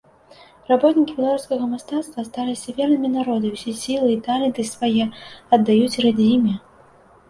[0.69, 5.03] Работнікі беларускага мастацтва асталіся вернымі народу і ўсе сілы і таленты свае
[5.57, 6.63] аддаюць радзіме.